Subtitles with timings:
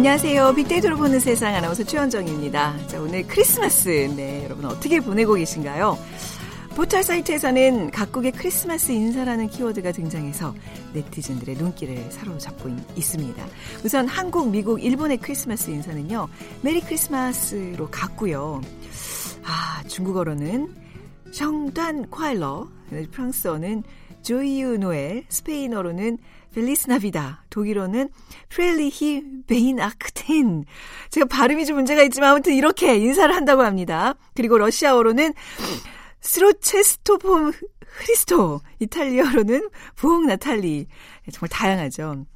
[0.00, 0.54] 안녕하세요.
[0.54, 2.86] 빅데이터로 보는 세상 아나운서 최원정입니다.
[2.86, 3.90] 자, 오늘 크리스마스.
[4.16, 5.98] 네, 여러분 어떻게 보내고 계신가요?
[6.74, 10.54] 포털 사이트에서는 각국의 크리스마스 인사라는 키워드가 등장해서
[10.94, 13.46] 네티즌들의 눈길을 사로잡고 있습니다.
[13.84, 16.28] 우선 한국, 미국, 일본의 크리스마스 인사는요.
[16.62, 18.62] Merry Christmas로 같고요.
[19.44, 20.74] 아, 중국어로는
[21.30, 22.66] 圣诞快乐,
[23.10, 23.82] 프랑스어는
[24.22, 26.18] Joyeux Noël, 스페인어로는
[26.54, 28.08] 벨리스 나비다, 독일어는
[28.48, 30.64] 프렐리히 베인 아크텐.
[31.10, 34.14] 제가 발음이 좀 문제가 있지만 아무튼 이렇게 인사를 한다고 합니다.
[34.34, 35.32] 그리고 러시아어로는
[36.20, 37.52] 스로체스토폼
[37.98, 40.86] 크리스토, 이탈리아로는 부엌 나탈리.
[41.32, 42.26] 정말 다양하죠.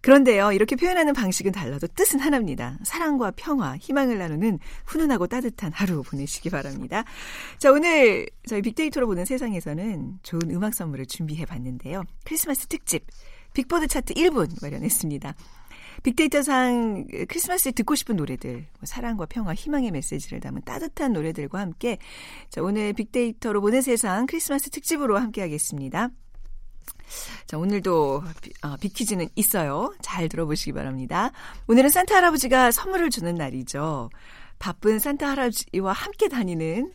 [0.00, 2.78] 그런데요, 이렇게 표현하는 방식은 달라도 뜻은 하나입니다.
[2.84, 7.04] 사랑과 평화, 희망을 나누는 훈훈하고 따뜻한 하루 보내시기 바랍니다.
[7.58, 12.02] 자, 오늘 저희 빅데이터로 보는 세상에서는 좋은 음악 선물을 준비해 봤는데요.
[12.24, 13.06] 크리스마스 특집,
[13.54, 15.34] 빅보드 차트 1분 마련했습니다.
[16.02, 21.98] 빅데이터상 크리스마스에 듣고 싶은 노래들, 뭐 사랑과 평화, 희망의 메시지를 담은 따뜻한 노래들과 함께
[22.50, 26.10] 자, 오늘 빅데이터로 보는 세상 크리스마스 특집으로 함께 하겠습니다.
[27.46, 28.22] 자, 오늘도
[28.62, 29.94] 어, 빅퀴즈는 있어요.
[30.02, 31.30] 잘 들어보시기 바랍니다.
[31.66, 34.10] 오늘은 산타 할아버지가 선물을 주는 날이죠.
[34.58, 36.92] 바쁜 산타 할아버지와 함께 다니는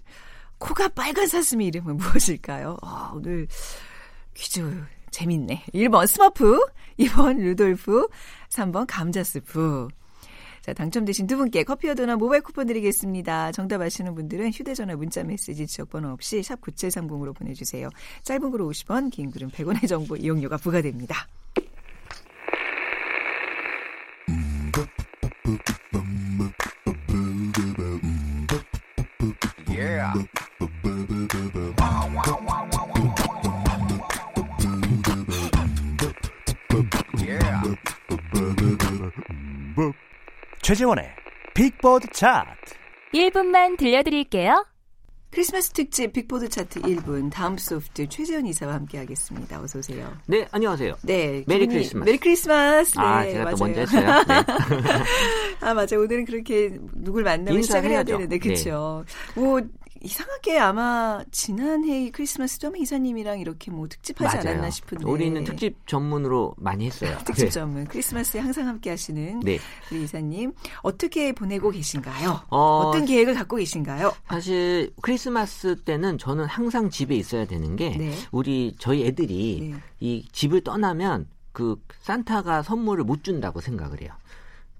[0.57, 2.77] 코가 빨간 사슴의 이름은 무엇일까요?
[2.81, 3.47] 어, 오늘
[4.33, 4.61] 퀴즈
[5.11, 5.65] 재밌네.
[5.73, 6.59] 1번 스머프,
[6.99, 8.07] 2번 루돌프,
[8.49, 9.89] 3번 감자스프.
[10.61, 13.51] 자, 당첨되신 두 분께 커피와 도넛 모바일 쿠폰 드리겠습니다.
[13.51, 17.89] 정답 아시는 분들은 휴대전화 문자 메시지 지역번호 없이 샵 9730으로 보내주세요.
[18.23, 21.27] 짧은 글은 50원, 긴 글은 100원의 정보 이용료가 부과됩니다.
[40.71, 41.03] 최재원의
[41.53, 42.75] 빅보드 차트
[43.13, 44.65] 1분만 들려드릴게요.
[45.29, 49.61] 크리스마스 특집 빅보드 차트 1부는 다음 소프트 최재원 이사와 함께 하겠습니다.
[49.61, 50.09] 어서 오세요.
[50.27, 50.95] 네, 안녕하세요.
[51.03, 51.43] 네.
[51.45, 52.05] Merry Christmas.
[52.05, 52.97] Merry Christmas.
[52.97, 53.55] 아, 네, 제가 맞아요.
[53.57, 54.23] 또 먼저 했어요.
[54.25, 55.03] 네.
[55.59, 56.01] 아, 맞아 요.
[56.03, 58.03] 오늘은 그렇게 누굴 만나면 시작을 해야.
[58.03, 59.03] 되는데, 그쵸.
[59.35, 59.59] 뭐,
[60.03, 64.49] 이상하게 아마 지난해 크리스마스도 아마 이사님이랑 이렇게 뭐 특집하지 맞아요.
[64.49, 65.05] 않았나 싶은데.
[65.05, 67.17] 우리는 특집 전문으로 많이 했어요.
[67.25, 67.49] 특집 네.
[67.49, 69.59] 전문 크리스마스에 항상 함께 하시는 네.
[69.91, 72.41] 우리 이사님 어떻게 보내고 계신가요?
[72.49, 74.13] 어, 어, 떤 계획을 갖고 계신가요?
[74.27, 78.13] 사실 크리스마스 때는 저는 항상 집에 있어야 되는 게 네.
[78.31, 79.79] 우리 저희 애들이 네.
[79.99, 84.11] 이 집을 떠나면 그 산타가 선물을 못 준다고 생각을 해요.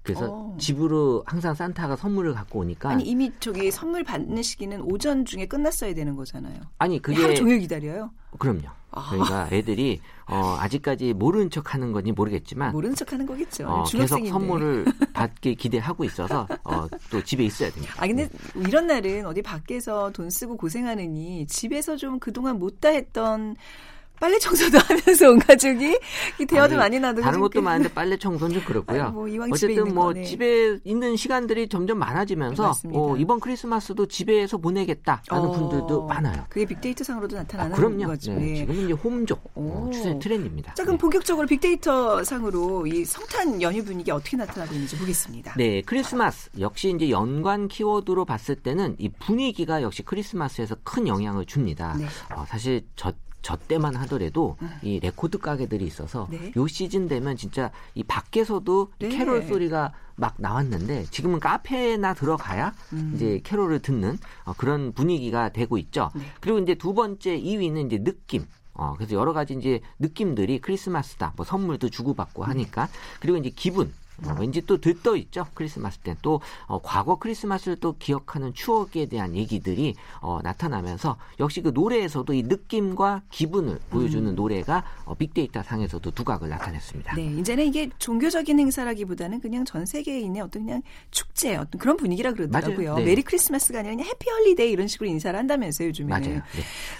[0.02, 0.56] 그래서 어.
[0.58, 5.94] 집으로 항상 산타가 선물을 갖고 오니까 아니 이미 저기 선물 받는 시기는 오전 중에 끝났어야
[5.94, 6.60] 되는 거잖아요.
[6.78, 8.10] 아니 그게 하루 종일 기다려요.
[8.38, 8.62] 그럼요.
[8.90, 9.08] 아.
[9.10, 13.66] 저희가 애들이 어, 아직까지 모르는 척하는 건지 모르겠지만 모르는 척하는 거겠죠.
[13.68, 14.26] 어, 계속.
[14.26, 17.94] 선물을 받길 기대하고 있어서 어, 또 집에 있어야 됩니다.
[17.98, 23.56] 아 근데 이런 날은 어디 밖에서 돈 쓰고 고생하느니 집에서 좀 그동안 못다 했던
[24.22, 25.98] 빨래 청소도 하면서 온 가족이
[26.40, 29.02] 이 대화도 아니, 많이 나누고 다른 좀 것도 그- 많은데 빨래 청소는 좀 그렇고요.
[29.02, 30.22] 아니, 뭐 어쨌든 뭐 거네.
[30.22, 32.72] 집에 있는 시간들이 점점 많아지면서.
[32.92, 36.44] 어, 이번 크리스마스도 집에서 보내겠다라는 어, 분들도 많아요.
[36.48, 38.06] 그게 빅데이터 상으로도 아, 나타나는 그럼요.
[38.06, 38.32] 거죠.
[38.34, 38.54] 네, 예.
[38.58, 39.90] 지금은 이제 홈족 어, 오.
[39.90, 40.74] 추세 트렌드입니다.
[40.74, 41.00] 자 그럼 네.
[41.00, 45.54] 본격적으로 빅데이터 상으로 이 성탄 연휴 분위기 어떻게 나타나고 있는지 보겠습니다.
[45.56, 51.96] 네, 크리스마스 역시 이제 연관 키워드로 봤을 때는 이 분위기가 역시 크리스마스에서 큰 영향을 줍니다.
[51.98, 52.04] 네.
[52.36, 53.12] 어, 사실 저,
[53.42, 56.52] 저 때만 하더라도 이 레코드 가게들이 있어서 네.
[56.56, 59.08] 요 시즌 되면 진짜 이 밖에서도 네.
[59.08, 63.12] 캐롤 소리가 막 나왔는데 지금은 카페나 들어가야 음.
[63.14, 66.10] 이제 캐롤을 듣는 어, 그런 분위기가 되고 있죠.
[66.14, 66.22] 네.
[66.40, 68.46] 그리고 이제 두 번째 2위는 이제 느낌.
[68.74, 71.32] 어, 그래서 여러 가지 이제 느낌들이 크리스마스다.
[71.36, 72.88] 뭐 선물도 주고받고 하니까.
[73.20, 73.92] 그리고 이제 기분.
[74.26, 75.46] 어, 왠지 또 들떠 있죠.
[75.54, 81.70] 크리스마스 때 또 어, 과거 크리스마스를 또 기억하는 추억에 대한 얘기들이 어, 나타나면서 역시 그
[81.74, 87.16] 노래에서도 이 느낌과 기분을 보여주는 노래가 어, 빅데이터 상에서도 두각을 나타냈습니다.
[87.16, 92.96] 네, 이제는 이게 종교적인 행사라기보다는 그냥 전 세계인의 어떤 그냥 축제, 어떤 그런 분위기라 그러더라고요.
[92.96, 93.04] 네.
[93.04, 96.08] Merry Christmas가 아니라 그냥 Happy Holiday 이런 식으로 인사를 한다면서요, 요즘에.
[96.08, 96.42] 맞아요.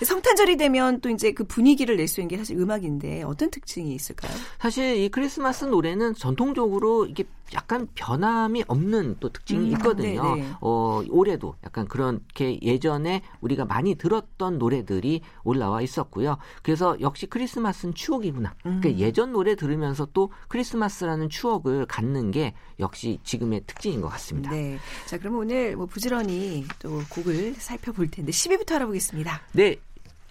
[0.01, 0.05] 네.
[0.05, 4.33] 성탄절이 되면 또 이제 그 분위기를 낼 수 있는 게 사실 음악인데 어떤 특징이 있을까요?
[4.59, 10.35] 사실 이 크리스마스 노래는 전통적으로 이게 약간 변함이 없는 또 특징이 음, 있거든요.
[10.35, 10.49] 네네.
[10.61, 16.39] 어, 올해도 약간 그렇게 예전에 우리가 많이 들었던 노래들이 올라와 있었고요.
[16.63, 18.55] 그래서 역시 크리스마스는 추억이구나.
[18.67, 18.81] 음.
[18.81, 24.51] 그러니까 예전 노래 들으면서 또 크리스마스라는 추억을 갖는 게 역시 지금의 특징인 것 같습니다.
[24.51, 24.79] 네.
[25.07, 29.43] 자, 그럼 오늘 뭐 부지런히 또 곡을 살펴볼 텐데 10위부터 알아보겠습니다.
[29.53, 29.77] 네.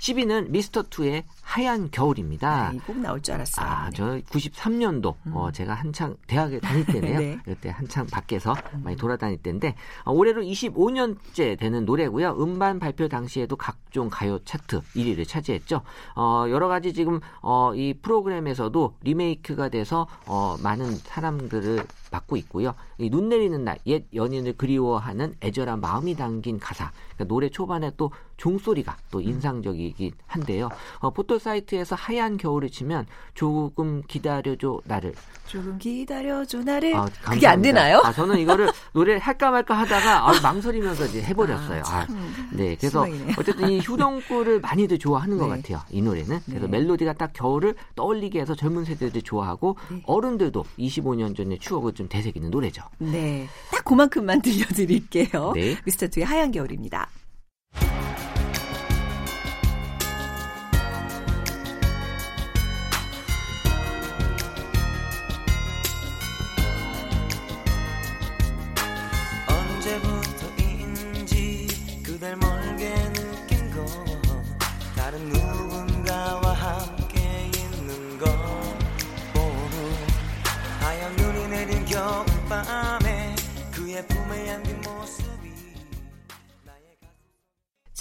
[0.02, 2.70] 10위는 미스터 투의 하얀 겨울입니다.
[2.70, 3.66] 아, 이곡 나올 줄 알았어요.
[3.66, 7.20] 아, 저 93년도 어, 제가 한창 대학에 다닐 때네요.
[7.22, 7.40] 네.
[7.46, 12.36] 그때 한창 밖에서 많이 돌아다닐 때인데 어, 올해로 25년째 되는 노래고요.
[12.40, 15.84] 음반 발표 당시에도 각종 가요 차트 1위를 차지했죠.
[16.16, 22.74] 어, 여러 가지 지금 어, 이 프로그램에서도 리메이크가 돼서 어, 많은 사람들을 받고 있고요.
[23.02, 26.92] 이눈 내리는 날 옛 연인을 그리워하는 애절한 마음이 담긴 가사.
[27.16, 30.70] 그러니까 노래 초반에 또 종소리가 또 인상적이긴 한데요.
[31.00, 35.14] 어, 포털 사이트에서 하얀 겨울을 치면 조금 기다려줘 나를.
[35.48, 36.96] 조금 기다려줘 나를.
[36.96, 37.12] 아, 네.
[37.24, 37.62] 그게 안.
[37.62, 38.02] 되나요?
[38.04, 41.84] 아, 저는 이거를 노래를 할까 말까 하다가 아, 망설이면서 이제 해버렸어요.
[41.86, 43.36] 아, 아, 참 네, 그래서 실망이네요.
[43.40, 45.58] 어쨌든 이 휴령구를 많이들 좋아하는 것 네.
[45.62, 45.80] 같아요.
[45.92, 46.40] 이 노래는.
[46.46, 46.80] 그래서 네.
[46.80, 50.02] 멜로디가 딱 겨울을 떠올리게 해서 젊은 세대들이 좋아하고 네.
[50.06, 52.84] 어른들도 25년 전의 추억을 좀 되새기는 노래죠.
[53.00, 53.48] 네.
[53.72, 55.54] 딱 그만큼만 들려드릴게요.
[55.56, 55.78] 네.
[55.86, 57.10] 미스터 투의 하얀 겨울입니다.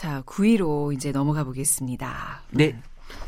[0.00, 2.40] 자, 9위로 이제 넘어가 보겠습니다.
[2.52, 2.74] 네.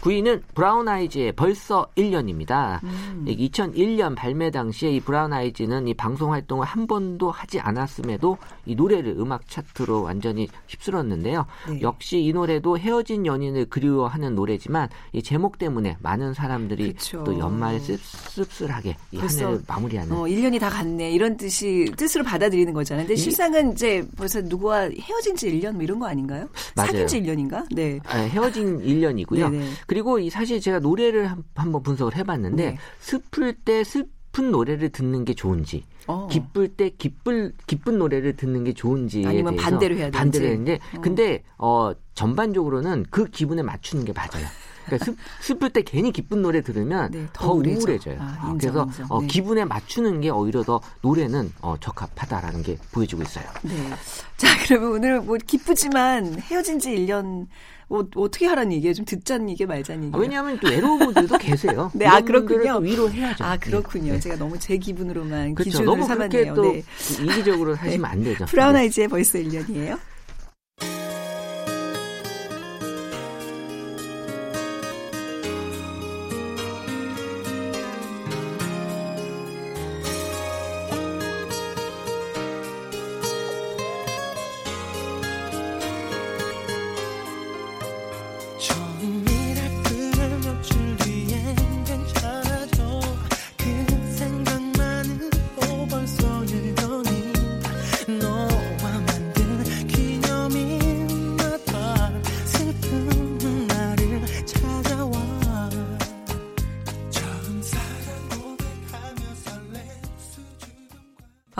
[0.02, 2.82] 9위는 브라운 아이즈의 벌써 1년입니다.
[2.82, 3.24] 음.
[3.28, 9.14] 2001년 발매 당시에 이 브라운 아이즈는 이 방송 활동을 한 번도 하지 않았음에도 이 노래를
[9.18, 11.46] 음악 차트로 완전히 휩쓸었는데요.
[11.68, 11.80] 네.
[11.82, 17.22] 역시 이 노래도 헤어진 연인을 그리워하는 노래지만 이 제목 때문에 많은 사람들이 그쵸.
[17.22, 21.12] 또 연말 씁쓸하게 이 한 해를 마무리하는 어, 1년이 다 갔네.
[21.12, 23.06] 이런 뜻이, 뜻으로 받아들이는 거잖아요.
[23.06, 26.48] 근데 이- 실상은 이제 벌써 누구와 헤어진 지 1년 뭐 이런 거 아닌가요?
[26.74, 26.88] 맞아요.
[26.90, 27.64] 사귄 지 1년인가?
[27.72, 28.00] 네.
[28.08, 29.48] 아, 헤어진 1년이고요.
[29.50, 29.66] 네네.
[29.92, 32.78] 그리고 이 사실 제가 노래를 한, 한번 분석을 해봤는데 네.
[33.00, 36.28] 슬플 때 슬픈 노래를 듣는 게 좋은지 어.
[36.30, 40.18] 기쁠 때 기쁠 기쁜 노래를 듣는 게 좋은지에 아니면 반대로 해야 되는지.
[40.18, 41.00] 반대로 했는데 어.
[41.02, 44.46] 근데 어 전반적으로는 그 기분에 맞추는 게 맞아요.
[44.86, 47.80] 그러니까 슬, 슬플 때 괜히 기쁜 노래 들으면 네, 더 더 우울해져.
[47.80, 48.16] 우울해져요.
[48.18, 49.06] 아, 어, 인정, 그래서 인정.
[49.10, 49.26] 어, 네.
[49.26, 53.44] 기분에 맞추는 게 오히려 더 노래는 어, 적합하다라는 게 보여지고 있어요.
[53.62, 53.90] 네.
[54.38, 57.46] 자, 그러면 오늘 뭐 기쁘지만 헤어진 지 1년
[57.88, 58.94] 뭐 어떻게 하라는 얘기예요?
[58.94, 60.22] 좀 듣자는 얘기 말자는 아, 얘기예요?
[60.22, 61.90] 왜냐하면 또 외로운 분들도 계세요.
[61.94, 62.74] 네, 아, 그렇군요.
[62.74, 63.44] 또 위로해야죠.
[63.44, 64.14] 아, 그렇군요.
[64.14, 64.20] 네.
[64.20, 65.70] 제가 너무 제 기분으로만 그렇죠.
[65.70, 66.54] 기준을 너무 삼았네요.
[66.54, 66.82] 또 네.
[67.22, 68.46] 이기적으로 하시면 안 되죠.
[68.46, 68.80] 브라운 네.
[68.80, 69.98] 아이즈의 벌써 1년이에요.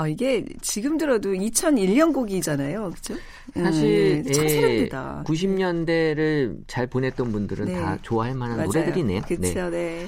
[0.02, 2.90] 어, 이게 지금 들어도 2001년 곡이잖아요.
[2.90, 3.14] 그렇죠?
[3.54, 5.24] 사실 참 예, 세련되다.
[5.26, 7.74] 90년대를 잘 보냈던 분들은 네.
[7.74, 8.66] 다 좋아할 만한 맞아요.
[8.66, 9.22] 노래들이네요.
[9.22, 9.70] 그렇죠.
[9.70, 10.06] 네.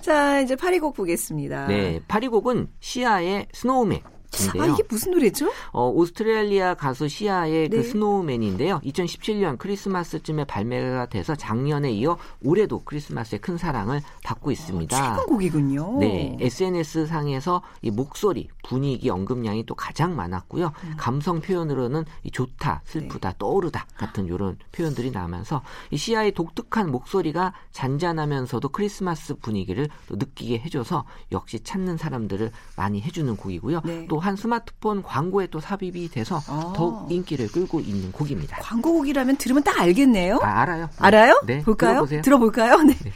[0.00, 1.66] 자, 이제 8위곡 보겠습니다.
[1.66, 2.00] 네.
[2.06, 4.62] 8위 곡은 시아의 Snowman인데요.
[4.62, 5.50] 아, 이게 무슨 노래죠?
[5.72, 7.76] 어, 오스트레일리아 가수 시아의 네.
[7.76, 8.80] 그 Snowman인데요.
[8.84, 14.96] 2017년 크리스마스쯤에 발매가 돼서 작년에 이어 올해도 크리스마스의 큰 사랑을 받고 있습니다.
[14.96, 15.98] 최근 곡이군요.
[15.98, 20.72] 네, SNS 상에서 이 목소리, 분위기 언급량이 또 가장 많았고요.
[20.84, 20.94] 음.
[20.96, 23.36] 감성 표현으로는 이 좋다, 슬프다, 네.
[23.38, 31.04] 떠오르다 같은 이런 표현들이 나면서 이 시아의 독특한 목소리가 잔잔하면서도 크리스마스 분위기를 또 느끼게 해줘서
[31.32, 33.82] 역시 찾는 사람들을 많이 해주는 곡이고요.
[33.84, 34.06] 네.
[34.08, 36.72] 또한 스마트폰 광고에 또 삽입이 돼서 아.
[36.74, 38.56] 더욱 인기를 끌고 있는 곡입니다.
[38.60, 40.40] 광고 곡이라면 들으면 딱 알겠네요.
[40.42, 40.86] 아, 알아요?
[40.86, 40.92] 네.
[40.98, 41.42] 알아요?
[41.46, 41.92] 네, 볼까요?
[41.92, 42.22] 들어보세요.
[42.22, 42.76] 들어볼까요?
[42.78, 42.94] 네.
[43.04, 43.12] 네.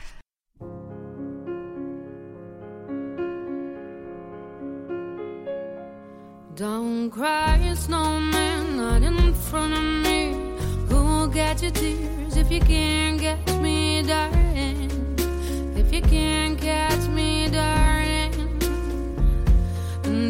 [6.54, 10.34] Don't cry, snowman, not in front of me.
[10.88, 14.90] Who'll get your tears if you can't catch me, darling?
[15.76, 18.32] If you can't catch me, darling.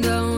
[0.03, 0.38] Don't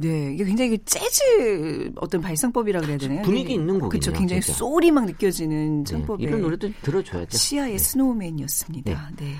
[0.00, 3.20] 네, 이게 굉장히 그 재즈 어떤 발성법이라 그래야 되나요?
[3.20, 4.12] 분위기 있는 곡이네요, 그렇죠.
[4.12, 4.56] 굉장히 진짜.
[4.56, 7.36] 소울이 막 느껴지는 네, 창법에 이런 노래도 들어줘야죠.
[7.36, 7.78] 시아의 네.
[7.78, 9.10] Snowman이었습니다.
[9.18, 9.34] 네.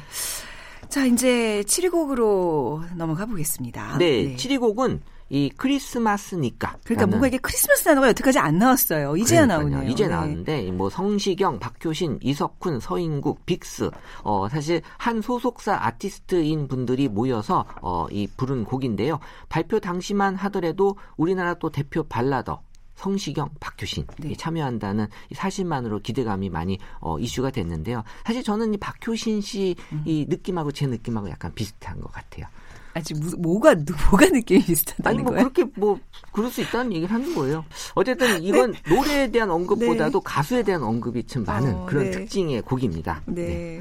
[0.90, 3.97] 자, 이제 7위 곡으로 넘어가 보겠습니다.
[3.97, 6.76] 네, 7위 곡은 이 크리스마스니까.
[6.84, 9.16] 그러니까 뭔가 이게 크리스마스 단어가 여태까지 안 나왔어요.
[9.16, 9.70] 이제야 그러니까요.
[9.70, 9.92] 나오네요.
[9.92, 10.10] 이제 네.
[10.10, 13.90] 나왔는데 뭐 성시경, 박효신, 이석훈, 서인국, 빅스
[14.25, 19.20] 어 사실 한 소속사 아티스트인 분들이 모여서 어이 부른 곡인데요.
[19.49, 22.62] 발표 당시만 하더라도 우리나라 또 대표 발라더
[22.96, 24.30] 성시경, 박효신 네.
[24.30, 28.02] 이 참여한다는 이 사실만으로 기대감이 많이 어, 이슈가 됐는데요.
[28.26, 30.04] 사실 저는 이 박효신 씨이 음.
[30.28, 32.46] 느낌하고 제 느낌하고 약간 비슷한 것 같아요.
[32.94, 35.49] 아직 무- 뭐가 뭐가 느낌이 비슷하다는 아니 뭐 거예요?
[35.50, 35.99] 그렇게 뭐
[36.32, 37.64] 그럴 수 있다는 얘기를 하는 거예요.
[37.94, 42.11] 어쨌든 이건 노래에 대한 언급보다도 가수에 대한 언급이 참 많은 어, 그런 네.
[42.11, 43.23] 특징의 곡입니다.
[43.26, 43.80] 네.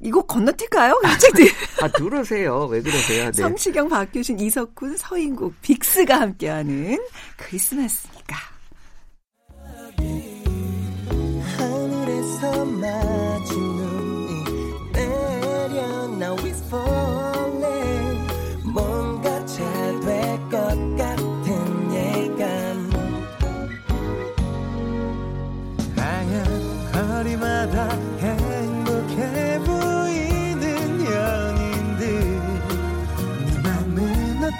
[0.00, 1.00] 이거 건너뛸까요?
[1.02, 1.50] 갑자기
[1.82, 2.66] 아 들으세요.
[2.66, 3.24] 왜 그러세요?
[3.26, 3.32] 네.
[3.32, 6.96] 성시경, 박효신, 이석훈, 서인국, 빅스가 함께하는
[7.36, 8.36] 크리스마스니까.
[11.58, 14.44] 하늘에서 마주 눈이
[14.92, 17.19] 내려 Now it's falling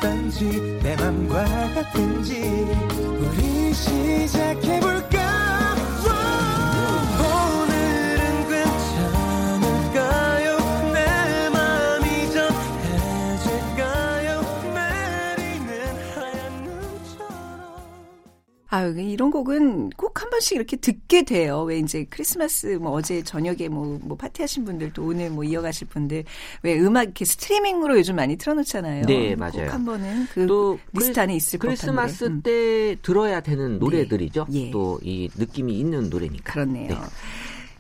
[0.01, 2.41] 어떤지 내 맘과 같은지
[18.81, 21.63] 아유, 이런 곡은 꼭 한 번씩 이렇게 듣게 돼요.
[21.63, 26.25] 왜 이제 크리스마스 뭐 어제 저녁에 뭐, 뭐 파티하신 분들도 오늘 뭐 이어가실 분들
[26.63, 29.07] 왜 음악 이렇게 스트리밍으로 요즘 많이 틀어놓잖아요.
[29.07, 29.65] 네, 맞아요.
[29.67, 32.25] 꼭 한 번은 그 또 리스트 안에 있을 크리스마스.
[32.25, 32.43] 음.
[32.43, 34.47] 때 들어야 되는 노래들이죠.
[34.53, 34.71] 예.
[34.71, 36.53] 또 이 느낌이 있는 노래니까.
[36.53, 36.89] 그렇네요.
[36.89, 36.97] 네.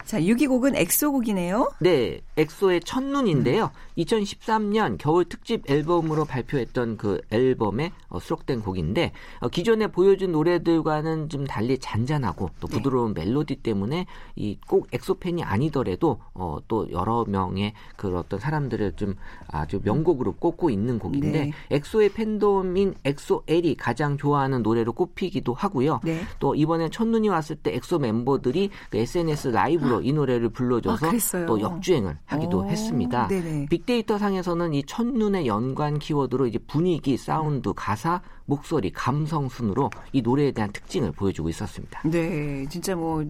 [0.04, 1.70] 자, 6위 곡은 엑소 곡이네요.
[1.80, 3.64] 네, 엑소의 첫눈인데요.
[3.64, 3.90] 음.
[3.98, 11.46] 2013년 겨울 특집 앨범으로 발표했던 그 앨범에 어, 수록된 곡인데 어, 기존에 보여준 노래들과는 좀
[11.46, 12.76] 달리 잔잔하고 또 네.
[12.76, 14.06] 부드러운 멜로디 때문에
[14.36, 19.16] 이 꼭 엑소 팬이 아니더라도 어, 또 여러 명의 그 어떤 사람들을 좀
[19.48, 21.52] 아주 명곡으로 꼽고 있는 곡인데 네.
[21.70, 26.00] 엑소의 팬덤인 엑소엘이 가장 좋아하는 노래로 꼽히기도 하고요.
[26.04, 26.20] 네.
[26.38, 31.46] 또 이번에 첫눈이 왔을 때 엑소 멤버들이 그 SNS 라이브로 이 노래를 불러줘서 아?
[31.46, 33.26] 또 역주행을 하기도 오, 했습니다.
[33.28, 33.66] 네네.
[33.68, 40.52] 빅데이터 상에서는 이 첫눈의 연관 키워드로 이제 분위기, 사운드, 가사, 목소리, 감성 순으로 이 노래에
[40.52, 42.02] 대한 특징을 보여주고 있었습니다.
[42.04, 43.24] 네, 진짜 뭐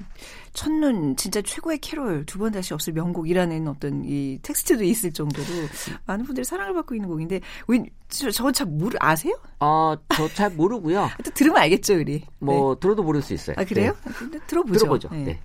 [0.52, 5.46] 첫눈 진짜 최고의 캐롤 두 번 다시 없을 명곡이라는 어떤 이 텍스트도 있을 정도로
[6.06, 7.40] 많은 분들이 사랑을 받고 있는 곡인데
[8.08, 9.34] 저잘 모르 아세요?
[9.60, 11.08] 어, 저 잘 모르고요.
[11.24, 12.24] 또 들으면 알겠죠, 우리.
[12.38, 13.56] 뭐 들어도 모를 수 있어요.
[13.56, 13.62] 네.
[13.62, 13.94] 아 그래요?
[14.04, 14.12] 네.
[14.12, 14.78] 근데 들어보죠.
[14.78, 15.08] 들어보죠.
[15.12, 15.24] 네.
[15.24, 15.40] 네.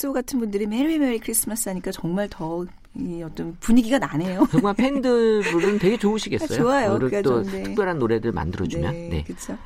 [0.00, 2.66] 엑소 같은 분들이 Merry Merry Christmas 하니까 정말 더
[2.96, 4.48] 이 어떤 분위기가 나네요.
[4.50, 6.58] 정말 팬들은 되게 좋으시겠어요.
[6.58, 6.94] 아, 좋아요.
[6.94, 7.62] 그러니까 또 좀, 네.
[7.62, 8.92] 특별한 노래들 만들어주면.
[8.92, 9.22] 네, 네.
[9.22, 9.56] 그렇죠.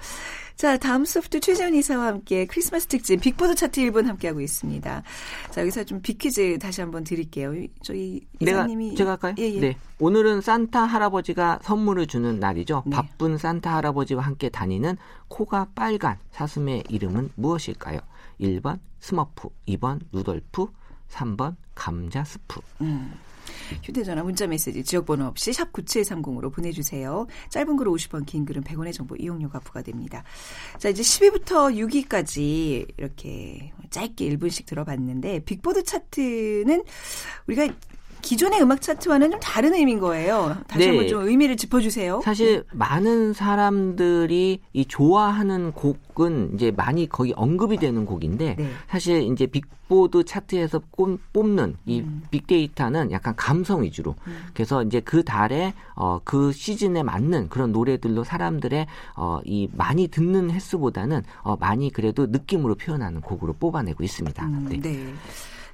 [0.56, 5.02] 자, 다음소프트 최재훈 이사와 함께 크리스마스 특집 빅보드 차트 1분 함께하고 있습니다.
[5.50, 7.54] 자, 여기서 좀 빅퀴즈 다시 한번 드릴게요.
[7.82, 9.34] 저희 내가 이사님이 제가 할까요?
[9.38, 9.60] 예, 예.
[9.60, 9.76] 네.
[9.98, 12.84] 오늘은 산타 할아버지가 선물을 주는 날이죠.
[12.86, 12.94] 네.
[12.94, 14.96] 바쁜 산타 할아버지와 함께 다니는
[15.28, 18.00] 코가 빨간 사슴의 이름은 무엇일까요?
[18.40, 20.66] 1번 스머프, 2번 루돌프,
[21.10, 22.60] 3번 감자 스프.
[23.82, 27.26] 휴대전화 문자 메시지 지역번호 없이 샵 9730으로 보내주세요.
[27.50, 30.24] 짧은 글은 50원, 긴 글은 100원의 정보 이용료가 부과됩니다.
[30.78, 31.74] 자, 이제 10위부터
[32.08, 36.84] 6위까지 이렇게 짧게 1분씩 들어봤는데 빅보드 차트는
[37.46, 37.68] 우리가
[38.25, 40.57] 기존의 음악 차트와는 좀 다른 의미인 거예요.
[40.66, 40.87] 다시 네.
[40.88, 42.23] 한번 좀 의미를 짚어주세요.
[42.25, 48.71] 사실 많은 사람들이 이 좋아하는 곡은 이제 많이 거의 언급이 되는 곡인데 네.
[48.88, 52.23] 사실 이제 빅보드 차트에서 꼽- 뽑는 이 음.
[52.31, 54.14] 빅데이터는 약간 감성 위주로
[54.54, 60.50] 그래서 이제 그 달에 어, 그 시즌에 맞는 그런 노래들로 사람들의 어, 이 많이 듣는
[60.50, 64.47] 횟수보다는 어, 많이 그래도 느낌으로 표현하는 곡으로 뽑아내고 있습니다.
[64.47, 64.81] 음, 네.
[64.81, 65.12] 네.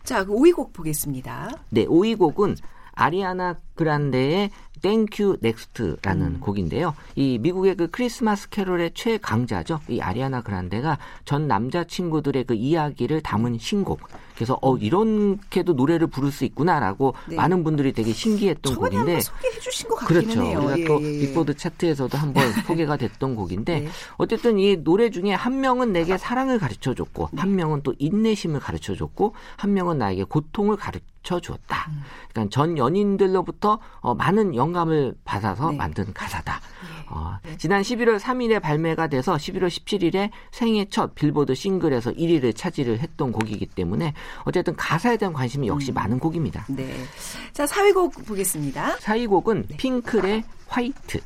[0.05, 1.51] 자, 그 5위 곡 보겠습니다.
[1.71, 2.57] 네, 5위 곡은
[2.93, 6.41] 아리아나 그란데의 Thank You Next라는 음.
[6.41, 6.95] 곡인데요.
[7.15, 9.81] 이 미국의 그 크리스마스 캐롤의 최강자죠.
[9.89, 14.01] 이 아리아나 그란데가 전 남자친구들의 그 이야기를 담은 신곡.
[14.41, 17.37] 그래서 어 이렇게도 노래를 부를 수 있구나라고 네.
[17.37, 20.43] 많은 분들이 되게 신기했던 곡인데 소개해 주신 것 같기는 그렇죠.
[20.43, 20.59] 해요.
[20.61, 21.19] 우리가 예, 또 예, 예.
[21.21, 23.89] 빅보드 차트에서도 한번 소개가 됐던 곡인데 네.
[24.17, 27.41] 어쨌든 이 노래 중에 한 명은 내게 사랑을 가르쳐 줬고 네.
[27.43, 31.91] 한 명은 또 인내심을 가르쳐 줬고 한 명은 나에게 고통을 가르쳐 주었다.
[31.91, 32.03] 음.
[32.31, 35.77] 그러니까 전 연인들로부터 어, 많은 영 감을 받아서 네.
[35.77, 36.61] 만든 가사다.
[36.61, 37.05] 예.
[37.09, 43.33] 어, 지난 11월 3일에 발매가 돼서 11월 17일에 생애 첫 빌보드 싱글에서 1위를 차지를 했던
[43.33, 45.95] 곡이기 때문에 어쨌든 가사에 대한 관심이 역시 음.
[45.95, 46.67] 많은 곡입니다.
[46.69, 46.95] 네.
[47.53, 48.97] 자, 4위 곡 보겠습니다.
[48.97, 49.77] 4위 곡은 네.
[49.77, 51.21] 핑클의 화이트.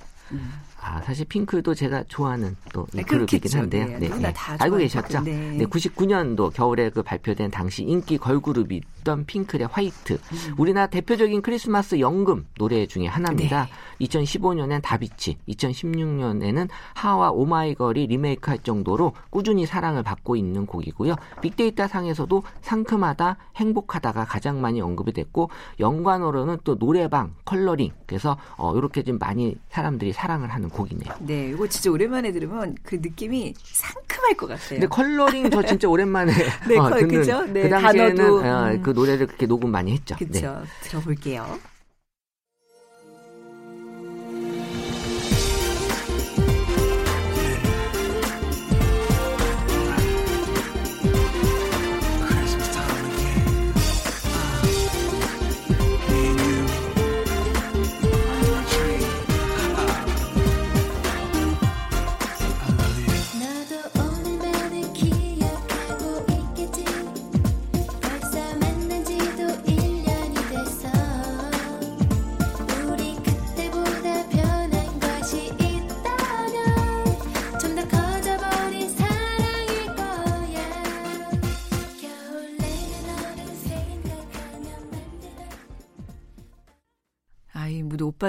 [0.84, 2.86] 아, 사실 핑클도 제가 좋아하는 또 음.
[2.92, 3.58] 네, 그룹이긴.
[3.58, 3.98] 한데요.
[3.98, 5.18] 네, 누구나 다 알고 계셨죠?
[5.18, 5.24] 곡.
[5.24, 5.50] 네.
[5.56, 5.64] 네.
[5.64, 10.12] 99년도 겨울에 그 발표된 당시 인기 걸그룹이던 핑클의 화이트.
[10.12, 10.54] 음.
[10.58, 13.68] 우리나라 대표적인 크리스마스 연금 노래 중에 하나입니다.
[14.00, 21.14] 2015년엔 다비치, 2016년에는 하와 오마이걸이 리메이크할 정도로 꾸준히 사랑을 받고 있는 곡이고요.
[21.40, 25.48] 빅데이터 상에서도 상큼하다, 행복하다가 가장 많이 언급이 됐고
[25.80, 31.14] 연관어로는 또 노래방, 컬러링 그래서 어, 이렇게 좀 많이 사람들이 사랑을 하는 곡이네요.
[31.21, 34.69] 네, 이거 진짜 오랜만에 들으면 그 느낌이 상큼할 것 같아요.
[34.81, 36.33] 근데 컬러링 저 진짜 오랜만에
[36.69, 37.43] 네, 어, 컬- 듣는 그죠?
[37.47, 38.83] 네, 그 당시에는 단어도, 어, 음.
[38.83, 40.16] 그 노래를 그렇게 녹음 많이 했죠.
[40.19, 40.26] 네.
[40.26, 40.62] 그렇죠.
[40.83, 41.59] 들어볼게요.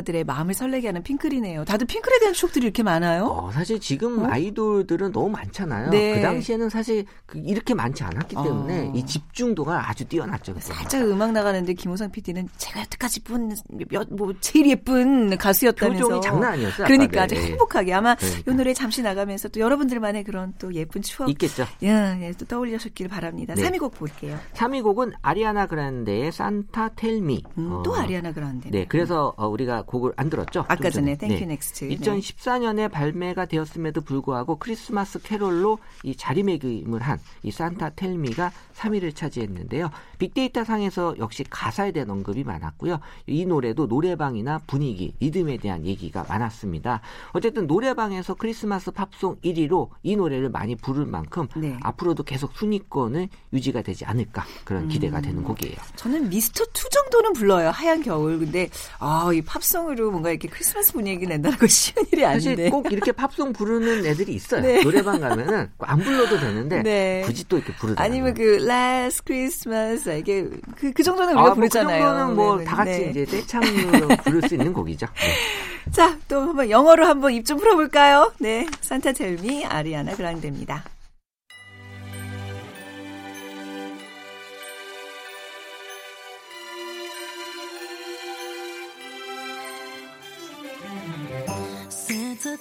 [0.06, 1.66] 오빠들의 마음을 설레게 하는 핑클이네요.
[1.66, 3.26] 다들 핑클에 대한 추억들이 이렇게 많아요?
[3.26, 4.28] 어, 사실 지금 어?
[4.30, 5.90] 아이돌들은 너무 많잖아요.
[5.90, 6.16] 네.
[6.16, 8.94] 그 당시에는 사실 그 이렇게 많지 않았기 때문에 어.
[8.96, 10.56] 이 집중도가 아주 뛰어났죠.
[10.60, 13.56] 살짝 음악 나가는데 김호상 PD는 제가 여태까지 본
[13.90, 16.88] 몇, 뭐 제일 예쁜 가수였다면서 표정이 장난 아니었어요.
[16.88, 17.24] 그러니까.
[17.24, 17.48] 아주 네.
[17.48, 18.52] 행복하게 아마 그러니까.
[18.52, 21.66] 이 노래 잠시 나가면서 또 여러분들만의 그런 또 예쁜 추억 있겠죠.
[21.84, 21.90] 예,
[22.22, 23.56] 예, 또 떠올리셨길 바랍니다.
[23.56, 23.64] 네.
[23.64, 24.38] 3위 곡 볼게요.
[24.54, 27.44] 3위 곡은 아리아나 그란데의 산타 텔미.
[27.58, 28.70] 음, 또 아리아나 그란데.
[28.70, 30.66] 네, 그래서 어, 우리가 곡을 안 들었죠.
[30.68, 31.44] 아까 좀 전에 You 네.
[31.44, 31.88] Next.
[31.88, 31.96] 네.
[31.98, 39.90] 2014년에 발매가 되었음에도 불구하고 크리스마스 캐롤로 이 자리매김을 한 이 Santa Tell Me가 3위를 차지했는데요.
[40.18, 43.00] 빅데이터 상에서 역시 가사에 대한 언급이 많았고요.
[43.28, 47.02] 이 노래도 노래방이나 분위기, 리듬에 대한 얘기가 많았습니다.
[47.34, 51.78] 어쨌든 노래방에서 크리스마스 팝송 1위로 이 노래를 많이 부를 만큼 네.
[51.82, 55.76] 앞으로도 계속 순위권은 유지가 되지 않을까 그런 기대가 되는 곡이에요.
[55.96, 57.70] 저는 미스터 투 정도는 불러요.
[57.70, 58.40] 하얀 겨울.
[58.40, 62.70] 근데 아, 이 팝송으로 뭔가 이렇게 크리스마스 분위기 낸다는 거 쉬운 일이 사실 아닌데.
[62.70, 64.62] 꼭 이렇게 팝송 부르는 애들이 있어요.
[64.62, 64.82] 네.
[64.84, 67.22] 노래방 가면은 안 불러도 되는데 네.
[67.26, 68.04] 굳이 또 이렇게 부르잖아요.
[68.06, 72.00] 아니면 그 Last Christmas 이게 그, 그 정도는 우리가 아, 부르잖아요.
[72.04, 73.10] 뭐 그 정도는 뭐 네, 다 같이 네.
[73.12, 75.06] 이제 떼창으로 부를 수 있는 곡이죠.
[75.06, 75.92] 네.
[75.92, 78.34] 자, 또 한번 영어로 한번 입 좀 풀어볼까요?
[78.40, 80.84] 네, 산타 텔미 아리아나 그란데입니다.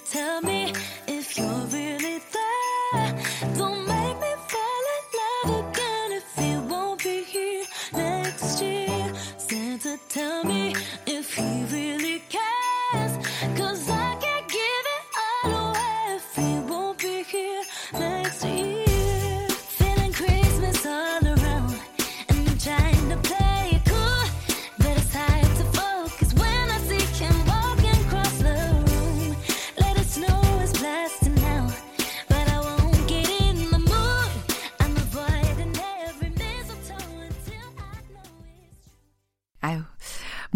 [0.05, 0.54] Tell me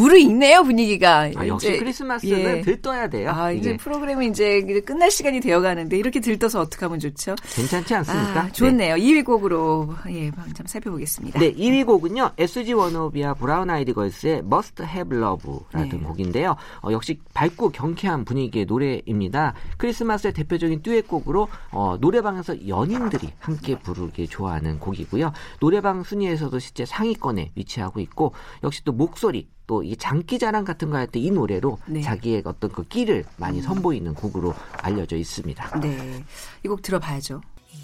[0.10, 1.30] 무르익네요 분위기가.
[1.36, 2.62] 아, 역시 이제, 크리스마스는 예.
[2.62, 3.30] 들떠야 돼요.
[3.30, 7.36] 아, 이제 이게 프로그램이 이제 끝날 시간이 되어 가는데 이렇게 들떠서 어떻게 하면 좋죠?
[7.56, 8.42] 괜찮지 않습니까?
[8.42, 8.96] 아, 좋네요.
[8.96, 11.40] 2위 곡으로 예, 한번 살펴보겠습니다.
[11.40, 12.32] 네, 2위 곡은요.
[12.38, 15.98] SG 워너비와 브라운 아이드 걸스의 Must Have Love라는 네.
[16.00, 16.56] 곡인데요.
[16.82, 19.54] 어, 역시 밝고 경쾌한 분위기의 노래입니다.
[19.78, 25.32] 크리스마스의 대표적인 듀엣곡으로 어, 노래방에서 연인들이 함께 부르기 좋아하는 곡이고요.
[25.60, 30.98] 노래방 순위에서도 실제 상위권에 위치하고 있고 역시 또 목소리 또 이 장기 자랑 같은 거
[30.98, 32.02] 할 때 이 노래로 네.
[32.02, 35.80] 자기의 어떤 그 끼를 많이 선보이는 곡으로 알려져 있습니다.
[35.80, 36.24] 네.
[36.64, 37.42] 이 곡 들어봐야죠.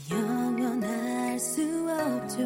[0.09, 2.41] 영원할 수 없죠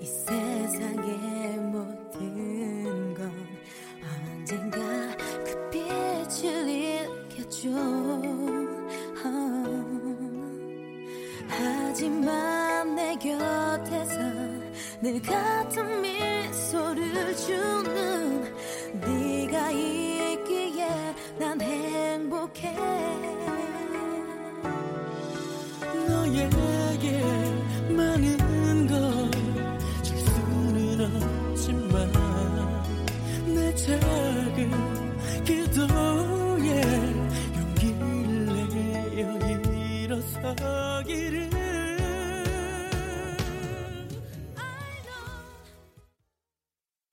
[0.00, 3.32] 이 세상의 모든 건
[4.02, 4.78] 언젠가
[5.44, 7.70] 그 빛을 잃겠죠
[9.24, 9.36] 어.
[11.48, 13.65] 하지만 내 곁에서
[15.02, 18.54] 늘 같은 미소를 주는
[18.94, 20.88] 네가 있기에
[21.38, 22.74] 난 행복해.
[26.08, 27.22] 너에게
[27.90, 32.12] 많은 걸줄 수는 없지만
[33.54, 36.82] 내 작은 기도에
[37.54, 38.68] 용기를
[39.14, 39.28] 내어
[39.72, 40.95] 일어서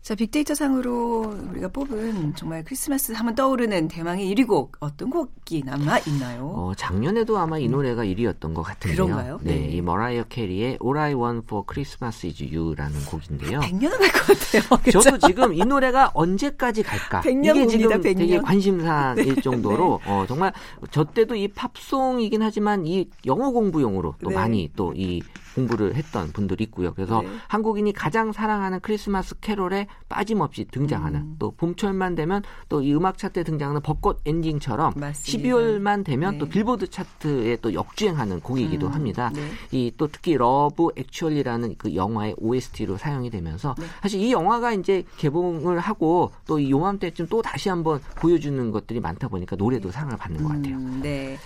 [0.03, 5.99] 자, 빅데이터 상으로 우리가 뽑은 정말 크리스마스 하면 떠오르는 대망의 1위 곡 어떤 곡이 남아
[5.99, 6.51] 있나요?
[6.53, 9.05] 어, 작년에도 아마 이 노래가 1위였던 것 같은데요.
[9.05, 9.39] 그런가요?
[9.43, 9.69] 네, 네.
[9.69, 13.61] 이 머라이어 캐리의 All I Want for Christmas Is You라는 곡인데요.
[13.61, 14.63] 100년은 갈것 같아요.
[14.83, 14.99] 그죠?
[14.99, 17.21] 저도 지금 이 노래가 언제까지 갈까?
[17.25, 18.17] 100년 이게 지금 봅니다, 100년.
[18.17, 20.51] 되게 관심사일 정도로 어, 정말
[20.91, 24.35] 저 때도 이 팝송이긴 하지만 이 영어 공부용으로 또 네.
[24.35, 25.21] 많이 또 이
[25.53, 26.93] 공부를 했던 분들이 있고요.
[26.93, 27.29] 그래서 네.
[27.47, 31.35] 한국인이 가장 사랑하는 크리스마스 캐롤에 빠짐없이 등장하는 음.
[31.39, 35.49] 또 봄철만 되면 또 이 음악 차트에 등장하는 벚꽃 엔딩처럼 맞습니다.
[35.49, 36.37] 12월만 되면 네.
[36.39, 39.31] 또 빌보드 차트에 또 역주행하는 곡이기도 음, 합니다.
[39.33, 39.41] 네.
[39.71, 43.85] 이 또 특히 Love Actually라는 그 영화의 OST로 사용이 되면서 네.
[44.01, 49.27] 사실 이 영화가 이제 개봉을 하고 또 이 요맘때쯤 또 다시 한번 보여주는 것들이 많다
[49.27, 50.75] 보니까 노래도 사랑을 받는 것 같아요.
[50.75, 51.37] 음, 네.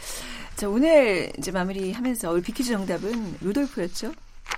[0.56, 4.12] 자, 오늘 이제 마무리하면서 우리 빅퀴즈 정답은 루돌프였죠?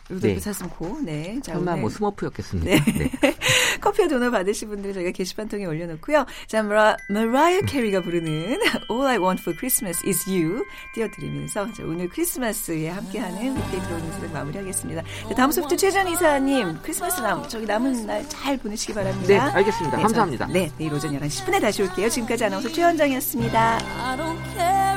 [0.10, 0.40] 루돌프 네.
[0.40, 1.00] 사슴코.
[1.04, 1.40] 네.
[1.44, 2.84] 자, 설마 오늘 뭐 스머프였겠습니까?
[2.84, 3.10] 네.
[3.22, 3.36] 네.
[3.80, 6.26] 커피와 도넛 받으신 분들 저희가 게시판 통에 올려놓고요.
[6.48, 12.10] 자, 머라, 머라이어 캐리가 부르는 All I Want for Christmas is You 띄워드리면서 자, 오늘
[12.10, 15.02] 크리스마스에 함께하는 빅데이터로 보는 세상 마무리하겠습니다.
[15.30, 19.28] 자, 다음소프트 최재원 이사님 크리스마스 남 저기 남은 날 잘 보내시기 바랍니다.
[19.28, 19.98] 네, 알겠습니다.
[19.98, 20.48] 감사합니다.
[20.48, 22.10] 저- 네, 내일 오전 11시 10분에 다시 올게요.
[22.10, 23.78] 지금까지 아나운서 최현정이었습니다.
[23.78, 24.89] I don't care